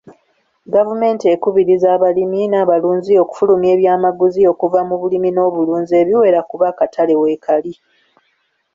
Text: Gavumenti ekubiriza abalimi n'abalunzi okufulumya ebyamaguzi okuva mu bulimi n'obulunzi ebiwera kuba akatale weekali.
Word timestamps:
Gavumenti 0.73 1.25
ekubiriza 1.35 1.87
abalimi 1.95 2.41
n'abalunzi 2.47 3.13
okufulumya 3.23 3.69
ebyamaguzi 3.75 4.41
okuva 4.51 4.79
mu 4.89 4.95
bulimi 5.01 5.29
n'obulunzi 5.31 5.93
ebiwera 6.01 6.39
kuba 6.49 6.65
akatale 6.71 7.13
weekali. 7.21 7.73